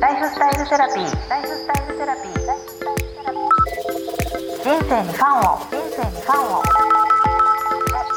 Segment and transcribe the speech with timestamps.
[0.00, 1.28] ライフスタイルセラピー。
[1.28, 2.32] ライフスタイルセラピー。
[4.62, 5.58] 人生にファンを。
[5.58, 6.62] 人生にファンを。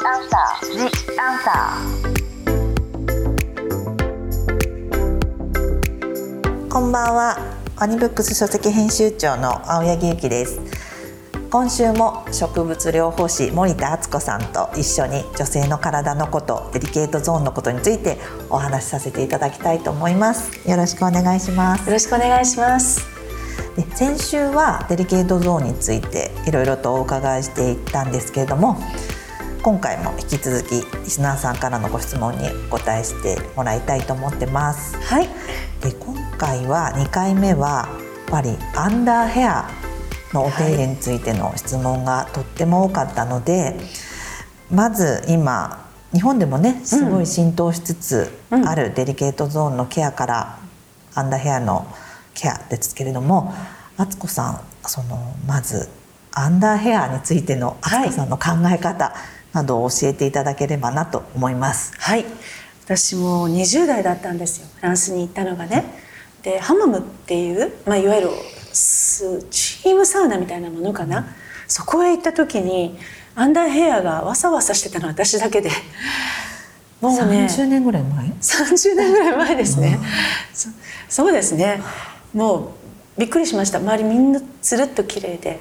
[0.04, 0.66] アンサー。
[0.70, 0.78] ジ
[1.18, 6.68] アンサー。
[6.68, 7.36] こんばんは。
[7.78, 10.61] アニブックス書籍編集長の青柳ゆきです。
[11.52, 18.16] 今週も植物療法士森田敦子さんと一緒に女性の体のことデリケートゾーンのことについて
[18.48, 20.66] お話しさせていただきたいと思います。
[20.66, 21.86] よろしくお願いします。
[21.86, 23.04] よろしくお願いします。
[23.76, 28.78] で先週はデリケートゾーンについていろいろとお伺いしていったんですけれども
[29.62, 34.96] 今回も引き続きリスナーさんからのご質問にお答えしてもらいたいと思ってます。
[35.02, 35.28] はい。
[35.82, 37.90] で今回は2回目は
[38.32, 39.81] やっぱりアンダーヘア
[40.32, 43.74] のお手入れについての質問がとっても多かったので、はい、
[44.70, 50.58] まず今日本でもねすごい浸透しつつあるデリケートゾーンのケアから、
[51.14, 51.86] アンダーヘアの
[52.34, 53.52] ケアですけれども
[53.96, 55.88] 敦子さんそのまず
[56.32, 59.14] アンダーヘアについての敦子さんの考え方
[59.52, 61.92] などを教えていただければなと思います。
[61.98, 62.24] はい。
[62.84, 64.66] 私も20代だったんですよ。
[64.76, 65.84] フランスに行ったのがね。
[66.42, 68.30] でハマムっていう、まあ、いわゆる
[68.72, 71.26] スチームサウナみたいなものかな、
[71.66, 72.98] そこへ行った時に
[73.34, 75.70] アンダーヘアがわさわさしてたのは私だけで。
[77.00, 79.98] もうね30年ぐらい前？30年ぐらい前ですね、
[80.54, 80.68] そ
[81.08, 81.82] そうですね。
[82.32, 82.74] も
[83.16, 83.78] うびっくりしました。
[83.78, 85.60] 周りみんなつるっと綺麗で。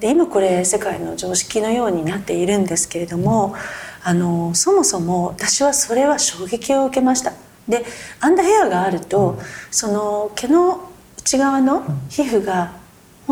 [0.00, 3.54] で今これ世界の常識のようになっているんですけれども
[4.02, 7.32] あのそもそも私はそれは衝撃を受けました。
[7.68, 7.84] で
[8.20, 9.38] アンダーヘアがあると、
[9.70, 12.81] その毛の内側の皮膚が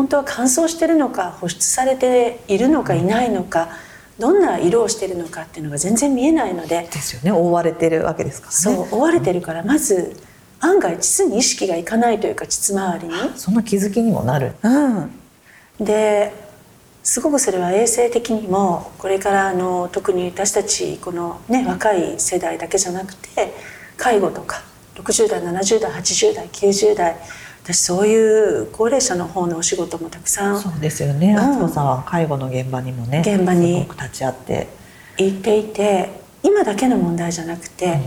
[0.01, 3.69] 本当は乾燥してるのか保湿されているのかいないのか
[4.17, 6.89] どんな色をしてるのかっていうのが全然見えないので。
[6.91, 7.31] ですよね。
[7.31, 8.87] 覆われてるわけですからね。
[8.87, 10.19] そう覆われてるからまず
[10.59, 13.13] 案外膣に意識がいかないというか膣周りに。
[13.35, 14.53] その気づきにもなる。
[14.63, 15.11] うん。
[15.79, 16.33] で
[17.03, 23.53] すごくそれは衛生的にもこれからあの特に私たちこのね若い世代だけじゃなくて
[23.97, 24.63] 介護とか
[24.95, 27.17] 60代70代80代90代
[27.63, 30.59] 私そういう高齢者の方のお仕事もたくさん。
[30.59, 31.35] そうですよね。
[31.35, 33.81] 敦子、うん、さんは介護の現場にもね現場に。
[33.81, 34.67] 立ち会って。
[35.17, 37.99] 行っていて今だけの問題じゃなくて、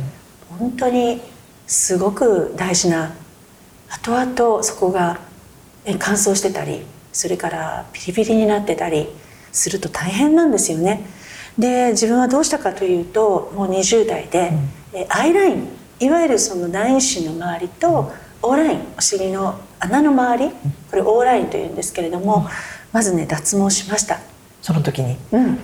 [0.53, 1.21] うん、本当に
[1.67, 3.15] すごく大事な
[3.89, 5.21] 後々そこが
[5.85, 6.83] 乾燥してたり
[7.13, 9.09] それからピリピリになってたり
[9.53, 11.07] すると大変なんですよね。
[11.57, 14.51] で自分はどうしたかというともう20代で、
[14.93, 15.69] うん、アイライン
[16.01, 20.53] いわゆるその内因子の周りと、オーラインお尻の穴の周り
[20.91, 22.49] これオーラインというんですけれども、
[22.93, 24.21] まずね脱毛しました。
[24.63, 25.17] その時に？
[25.33, 25.59] うん。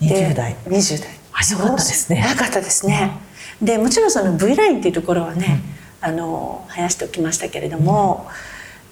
[0.00, 0.56] 20代。
[0.66, 1.08] 20代。
[1.32, 2.20] 早かったですね。
[2.20, 3.18] 早かったですね、
[3.60, 5.62] うん、でもちろんその V ラインっていうところはね、
[6.02, 8.28] うん、あの生やしておきましたけれども、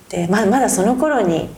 [0.05, 1.49] うん、でままだその頃に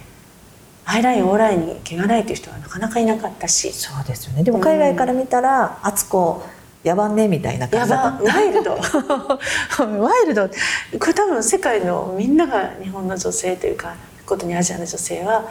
[0.84, 3.72] アイラインオーラインに毛がないという人はなかなかいなかったし。
[3.72, 4.42] そうですよね。
[4.42, 6.42] でも海外から見たら、うん、敦子
[6.84, 8.24] 野蛮ねみたいな感じだった。
[8.24, 8.72] ワイルド。
[10.00, 10.48] ワイルド。
[10.48, 13.94] これ多分世界のみんなが日本の女性というか
[14.26, 15.44] ことにアジアの女性は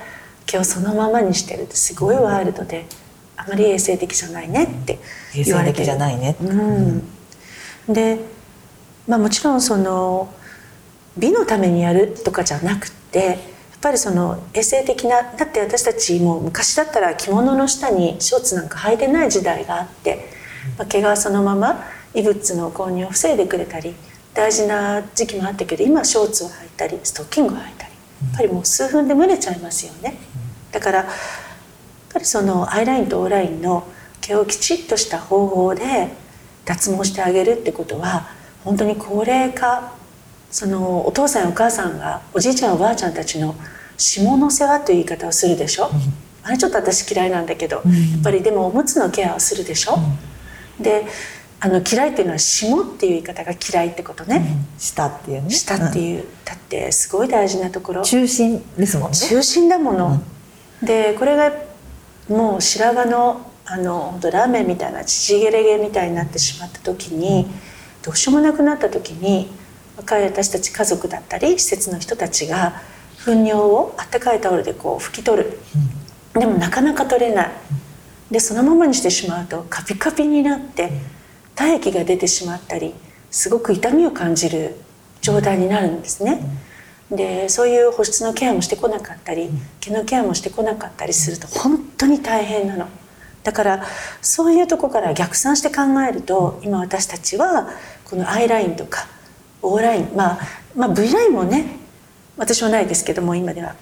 [0.45, 2.85] 毛をそのままにしてるってすごいワイルドで、
[3.39, 4.99] あまり衛生的じゃないねって
[5.33, 8.19] 言われて衛生的じゃないね、うん、で、
[9.07, 10.33] まあ、もちろんその
[11.17, 13.37] 美のためにやるとかじゃなくてやっ
[13.81, 20.38] ぱりその衛生的なだって私たちも昔だったら着物の下にショーツなんか履いてない時代があって
[20.77, 23.93] まあ、毛がそのまま異物の購入を防いでくれたり
[24.33, 30.17] 大事な時期もあったけど今ショーツを履いたりストッキングを履いたりやっぱりもう数分で蒸れちゃいますよね。
[30.71, 31.07] だからやっ
[32.13, 33.87] ぱりそのアイラインとオーラインの
[34.21, 36.09] 毛をきちっとした方法で
[36.65, 38.27] 脱毛してあげるってことは
[38.63, 39.93] 本当に高齢化
[40.51, 43.55] そのお父さんお母さんがおじいちゃんおばあちゃんたちの
[43.97, 50.28] 下の世話という言い方をするでしょ、うん、あれちょっと私嫌いなんだけど、うん、やっぱりでもおむつのケアをするでしょ、うん
[50.79, 51.05] で
[51.61, 55.49] あの嫌いっていうのは下っていう言い方が嫌いってことね、うん、下っていうね。
[55.49, 58.03] 下っていう、うん、だってすごい大事なところ。
[58.03, 59.17] 中心ですもんね。
[59.17, 60.21] 中心だもの、
[60.81, 61.51] うん、でこれが
[62.29, 67.45] もう白髪のあの本当ラーメンみたいな縮れ毛みたいになってしまった時に、
[68.01, 69.51] どうしようもなくなった時に
[69.95, 72.81] 若い私たち家族だったり施設の人たちが
[73.17, 75.59] 糞尿をあったかいタオルでこう拭き取る、
[76.33, 77.51] でもなかなか取れない、
[78.31, 80.91] でそのままにしてしまうとカピカピになって
[81.55, 82.93] 体液が出てしまったり
[83.31, 84.75] すごく痛みを感じる
[85.21, 86.41] 状態になるんですね。
[87.11, 89.49] でそういう保湿のケアもしてこなかったり
[89.79, 92.87] 毛のケアもしてこなかったりすると本当に大変なの。
[93.43, 93.85] だから
[94.21, 97.69] そういうとこから逆算して考えると今私たちは
[98.05, 99.07] このアイラインとか
[99.61, 100.39] オーラインまあ
[100.75, 101.77] まあ、V ラインもね
[102.37, 103.75] 私はないですけども今では。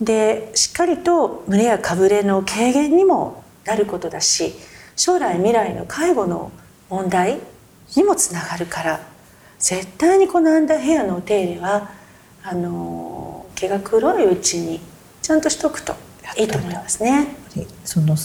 [0.00, 4.54] でしっかりと胸やかぶれの軽減にもなることだし
[4.96, 6.52] 将来未来の介護の
[6.88, 7.38] 問題
[7.94, 9.00] にもつながるから
[9.58, 11.90] 絶対にこのアンダーヘアのお手入れは
[12.42, 14.80] あの毛が黒いうちに
[15.22, 15.94] ちゃんとしとくと
[16.38, 16.44] い。
[16.44, 17.28] いと思いますね。
[17.84, 18.16] その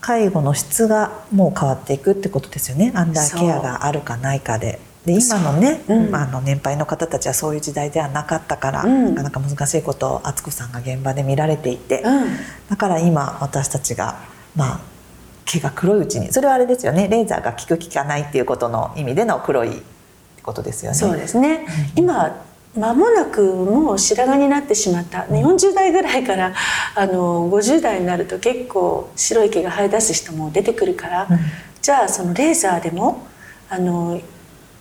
[0.00, 2.92] 介護の質がもう変わっていくってことですよね。
[2.94, 4.80] アンダーケアがあるかないかで。
[5.06, 6.10] で今のね、う。
[6.10, 12.26] ん、あの年配の方たちはそういう時代ではなかったから、うん、なかなか難しいことを敦子さんが現場で見られていて、うん、
[12.70, 14.18] だから今私たちが
[14.56, 14.80] まあ
[15.44, 17.08] 毛が黒いうちにそれはあれですよね。
[17.08, 19.82] レーザーが効く効かないっていうことの意味での黒い
[20.42, 20.96] ことですよね。
[20.96, 21.66] そうですね、
[21.96, 22.44] 今
[22.76, 25.20] 間もなくもう白髪になってしまった。
[25.22, 26.54] 40代ぐらいから
[26.94, 31.38] あの50代になると結構白い毛が生え出す人も出てくるから、うん、
[31.80, 33.26] じゃあそのレーザーでも
[33.68, 34.20] あの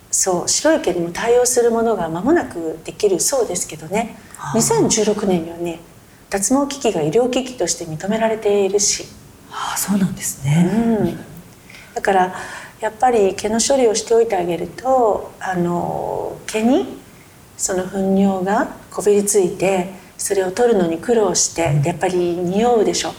[0.09, 4.17] そう白い毛にも対応するものが間もなくできるそうですけどね。
[4.55, 5.79] 2016年にはね
[6.29, 9.05] 脱毛機器が医療機器として認められているし
[9.53, 11.19] ああそうなんですね、うん、
[11.94, 12.35] だから
[12.81, 16.97] やっぱり毛の処理をしておいてあげるとあの毛に
[17.55, 23.13] その糞尿がこびりついてそれを取るのに苦労してやっぱり匂うでしょ。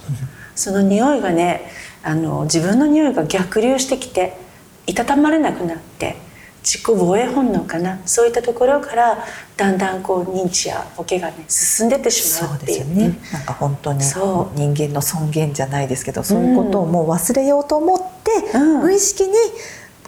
[0.54, 1.70] その匂いがね
[2.02, 4.36] あの自分の匂いが逆流してきて
[4.86, 6.16] いたたまれなくなって
[6.64, 8.00] 自己防衛本能かな？
[8.06, 9.18] そういったところから
[9.56, 12.84] だんだんこう認知やボケがね進んでってしまうっていう。
[12.84, 13.18] そうですよね。
[13.32, 19.34] なんか本当に人間の尊厳じゃないですけどそういうことをもう忘れようと思って、うん、無意識に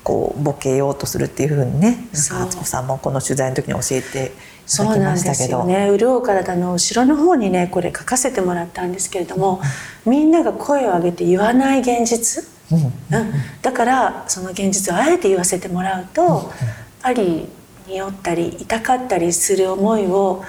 [0.03, 4.33] こうボケようとするっていうふうにね敦子さんもこの取材の時に教えて
[4.65, 5.95] そうなんですよね。
[5.99, 9.61] 潤う体の後ろの方にねこれ書かせてもらったんですけれども、
[10.07, 12.93] うん、みんなが声を上げて言わない現実、うん、うん、
[13.63, 16.43] だからその現実をあえて言わせてもらうと、やっ
[17.03, 17.47] ぱり
[17.87, 20.45] 匂ったり痛かったりする思いを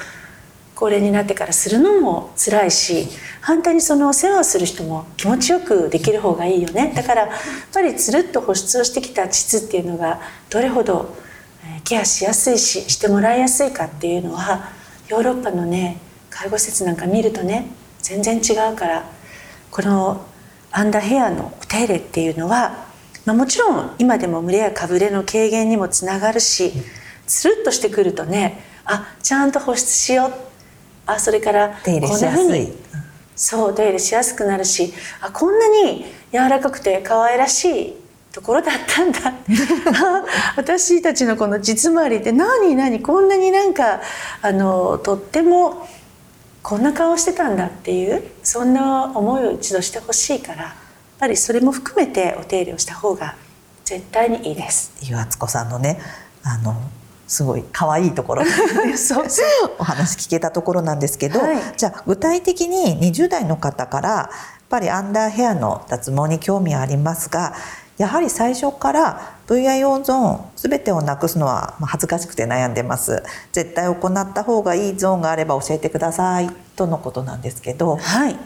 [0.74, 3.08] 高齢になってからするのも辛いし
[3.42, 6.94] 反対にそのお世話をする人も気持ちよくできる方がいいよね。
[6.96, 7.31] だからやっ
[7.74, 10.19] ぱりつるっと保湿をしてきた膣っていうのが
[10.50, 11.16] どれほど
[11.84, 14.69] ケアしやすいししてもらいやすいかっていうのは
[15.10, 15.98] ヨーロッパのね
[16.30, 17.68] 介護施設なんか見るとね
[18.02, 19.10] 全然違うから
[19.72, 20.25] この
[20.77, 22.85] アンダーヘアのお手入れっていうのは、
[23.25, 26.71] まあ、もちろん今でも蒸れやかぶれの軽減にもつながるし
[27.25, 30.33] つるっとしてくるとねあちゃんと保湿しよう。
[31.07, 32.74] あそれからこんなふうに
[33.35, 37.94] そう手入れしやすくなるしあこんなに柔らかくて可愛らしい
[38.31, 39.33] ところだったんだ。
[40.57, 44.01] 私たちのこの実回りって何何こんなになんか
[44.44, 45.88] あのとっても
[46.68, 50.74] こんな顔してたんだっていうそんな思いを一度してほしいからやっ
[51.18, 53.36] ぱりそれも含めてお手入れをした方が
[53.86, 54.92] 絶対にいいです。
[55.10, 55.98] 岩敦子さんのね
[56.44, 56.75] あの
[57.25, 58.44] すごい可愛いところ。
[59.80, 64.30] お話聞けたところなんですけど、はい、じゃあ具体的に20代の方からやっ
[64.68, 67.54] ぱりアンダーヘアの脱毛に興味ありますが
[67.98, 73.23] やはり最初から VIO ゾーン全てをなくすのは恥ずかしくて悩んでます。
[73.53, 76.49] 絶対行った方がいいゾーンがあれば教えてください。
[76.75, 77.95] とのことなんですけど。
[77.95, 78.38] はい。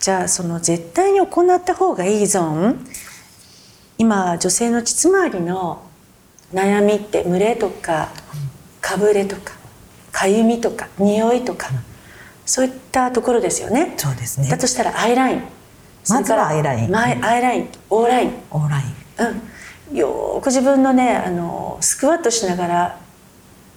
[0.00, 2.86] じゃあその絶対に行った方がいいゾーン。
[3.96, 5.82] 今女性の膣周りの
[6.52, 8.10] 悩みって蒸れとか
[8.80, 9.52] かぶれとか
[10.12, 11.78] かゆみとか匂いとか、うん、
[12.44, 13.94] そういったところですよね。
[13.96, 14.48] そうですね。
[14.48, 15.42] だとしたら I ライン。
[16.08, 18.32] まずは I ライン、 I ライン O ライン。
[18.50, 18.86] O ライン、
[19.30, 19.42] うん、
[19.94, 23.00] よく自分のねあのスクワットしながら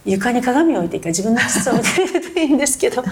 [0.04, 3.10] 床に鏡を置いていいか自分の膣を見てみるといいんですけど、ね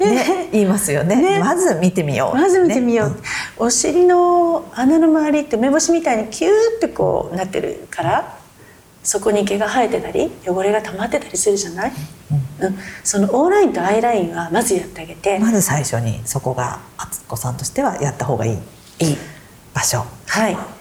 [0.00, 3.16] ね、 言いますよね、ね、まず見てみよう、まず見てみよう、ね、
[3.58, 8.38] お尻の穴の周りって梅干しみたいにキューってこうなってるから
[9.04, 11.92] そこに毛が生えてたり汚れが溜まってたりするじゃない、
[12.60, 15.38] うん、うん、そのオーラインとアイラインはまずやってあげて。
[15.38, 18.58] まず最初にそこが敦子さんとしてはやった方がいい
[19.00, 19.18] いい
[19.74, 20.04] 場所。
[20.26, 20.77] はい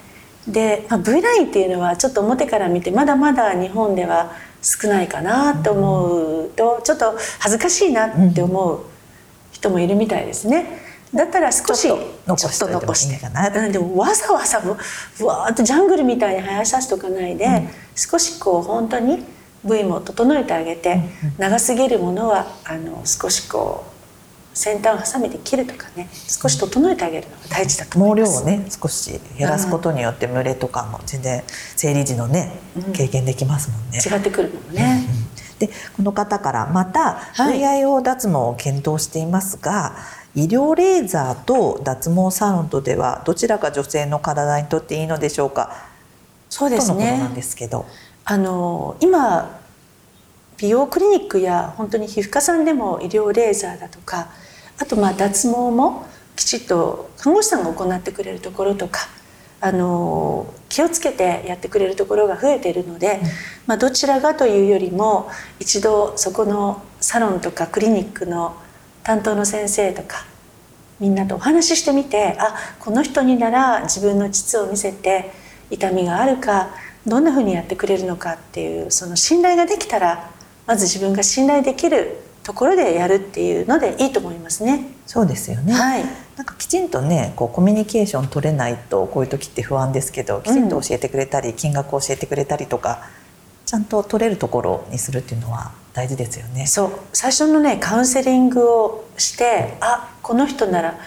[0.48, 8.80] で、まあ、V ラインっていうのはちょっと表から見てまだまだ日本では少ないかなと思うと、ちょっと恥ずかしいなって思う
[9.52, 10.86] 人もいるみたいですね。
[11.14, 13.26] だったら少しちょっと残して
[13.60, 14.72] うん、でもわざわざぶ
[15.26, 19.24] わーっとジャングルみたいに生やさせとかないで、うん、少しこう本当に
[19.64, 21.02] 部位も整えてあげて、
[21.38, 23.97] 長すぎるものはあの少しこう
[24.58, 28.44] 先端を挟めて切るとかね少し整えてあげるのが大事だと思います。
[28.44, 31.44] 毛量をね少し減らすことによって群れとかも全然
[31.76, 32.60] 生理時のね、
[32.94, 34.00] 経験できますもんね。
[34.00, 35.08] 違ってくるもんね、
[35.60, 45.88] でこの方からまた VIO 脱毛を検討していますが、はい医療レーザーと脱毛サロンとではどちらが女性の体にとっていいのでしょうか？
[46.48, 47.18] そうですね。
[47.18, 47.88] なんですけど。
[48.24, 49.60] あの今
[50.58, 54.28] 美容クリニックや本当に皮膚科さんでも医療レーザーだとか
[54.80, 59.08] あとまあ脱毛もきちっと看護師さんが行ってくれるところとか
[59.60, 63.20] あの気をつけてやってくれるところが増えているので、
[63.66, 65.30] まあ、どちらがというよりも
[65.60, 68.56] 一度そこのサロンとかクリニックの
[69.04, 70.26] 担当の先生とか
[71.00, 75.32] みんなとお話ししてみてあこの人になら自分の膣を見せて
[75.72, 76.70] 痛みがあるか
[77.06, 80.30] どんなふうにやってくれるのかっていうその信頼ができたら
[80.66, 82.18] まず自分が信頼できる
[82.48, 84.86] ところでやるっていうのでいいと思いますね。
[85.06, 85.74] そうですよね。
[85.74, 86.06] はい。
[86.38, 93.10] なんかきちんとね、こうコミュニケーション取れないとこういう時って不安ですけど、きちんと教えてくれたり、金額を教えてくれたりとか、
[93.66, 96.68] ちゃんと取れるところにするっていうのは大事ですよね。
[96.68, 100.98] そう、最初のねカウンセリングをして、あ、この人なら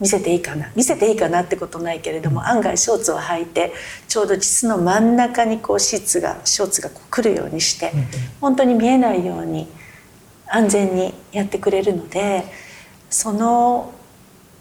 [0.00, 3.74] 見せていいかな見せていいかなってことないけれども、案外ショーツを履いて
[4.08, 7.92] ちょうど膣の真ん中にこうシーツがショーツがこう来るようにして、
[8.40, 9.68] 本当に見えないように
[10.54, 12.44] 安全にやってくれるので
[13.08, 13.92] その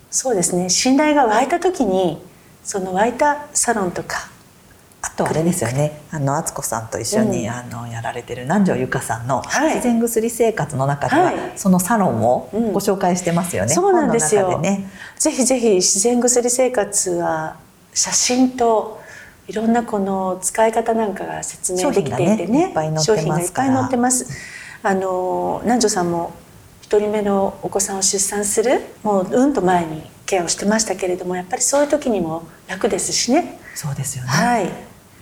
[0.10, 2.18] そうですね信頼が湧いた時に
[2.64, 4.30] その湧いたサロンとか
[5.02, 6.00] あとあれですよね。
[6.12, 17.58] あの敦子さんと一緒に、うん、あのやられてる南條由香さんの自然薬生活の中では、はい、そのサロンをご紹介してますよね、うん、そうなんですよ、ね、ぜひぜひ自然薬生活は
[17.96, 19.02] 写真と
[19.48, 26.34] いろんなこの使い方なんかが説明できていてね商品がいっぱい載ってますあの南條さんも
[26.84, 33.60] 1人目のお子さんを出産するもううんと前にケアをしてましたけれどもやっぱりそういう時にも楽ですしね。
[33.76, 34.66] そうですよね、はい。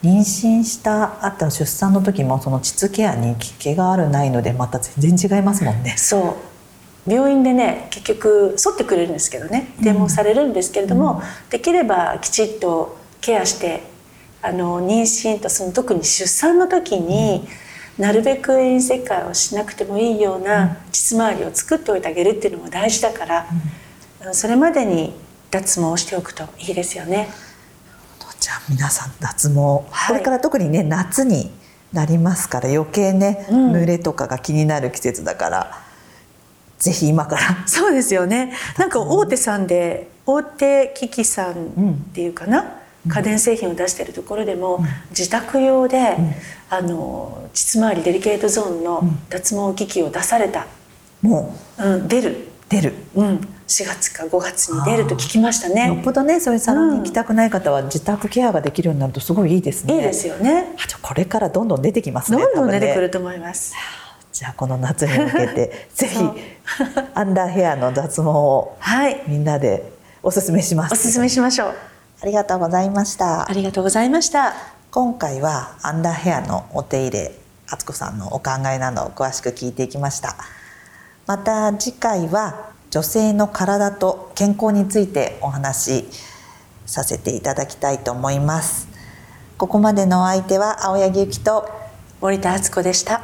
[0.01, 5.95] 妊娠したあと出産の時もその膣ケアに効きがあるないのでまた全然違いますもんね。
[5.97, 6.37] そ
[7.07, 7.11] う。
[7.11, 9.73] 病院でね結局剃ってくれるんですけどね。
[9.81, 13.83] でもされるんですけれども、うん、できればきちっとケアして
[14.41, 17.68] あの妊娠とその特に出産の時に、うん
[17.99, 23.45] なるべく遠世界をしなくてもいいような膣周りを作っておいてあげるっていうのも大事だから、
[24.25, 25.13] うん、それまでに
[25.51, 27.29] 脱毛しておくといいですよね。
[28.39, 31.51] じゃあ皆さん脱毛、はい、これから特にね夏に
[31.91, 35.83] なりますから余計ね、うん、濡れとかが気になる季節だから。
[36.77, 37.67] ぜひ今から。
[37.67, 38.53] そうですよね。
[38.77, 46.17] なんか大手さんで大手機器さんっていうかな、家電製品を出しているところでも、自宅用で、
[46.69, 50.67] あの膣周りデリケートゾーンの脱毛機器を出された、
[51.21, 52.49] もう、うん、出る。
[52.69, 53.27] 出る、うん、
[53.67, 55.87] 4月か5月に出ると聞きましたね。
[55.87, 60.75] よっぽどねそういうサロンに行きたくない方は自宅ケアができるようになるとすごいいいですね、いいですよね。
[60.77, 63.73] あとこれからどんどん出てきますねどんどん出てくると思います、
[64.31, 66.17] じゃあこの夏に向けて ぜひ
[67.15, 68.77] アンダーヘアの脱毛を
[69.27, 69.91] みんなで
[70.21, 71.73] おすすめします、おすすめしましょう
[72.21, 73.49] ありがとうございました。
[73.49, 74.53] ありがとうございました。
[74.91, 77.31] 今回はアンダーヘアのお手入れ
[77.67, 80.35] 敦子さんのお考えなどを詳しく聞いていきました。
[81.27, 86.09] また次回は女性の体と健康についてお話し
[86.85, 88.89] させていただきたいと思います。
[89.57, 91.69] ここまでのお相手は青柳ゆきと
[92.19, 93.21] 森田敦子でした。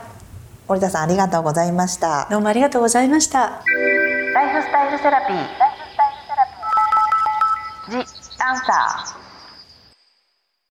[0.69, 2.27] 森田さんありがとうございました。
[2.31, 3.61] どうもありがとうございました。
[4.33, 8.14] ライフスタイルセラピー
[8.45, 9.24] 拉萨。